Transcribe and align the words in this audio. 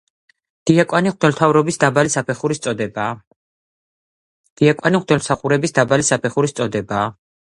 დიაკვანი 0.69 1.09
მღვდელმსახურების 1.11 1.77
დაბალი 5.75 6.07
საფეხურის 6.55 6.57
წოდებაა. 6.61 7.05